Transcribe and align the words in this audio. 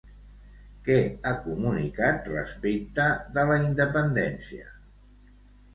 Què 0.87 0.95
ha 1.25 1.33
comunicat 1.43 2.31
respecte 2.33 3.07
de 3.37 3.45
la 3.53 3.61
independència? 3.69 4.77